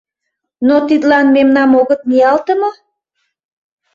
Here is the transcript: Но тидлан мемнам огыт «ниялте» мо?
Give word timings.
Но 0.67 0.75
тидлан 0.87 1.25
мемнам 1.35 1.71
огыт 1.79 2.01
«ниялте» 2.09 2.53
мо? 2.61 2.71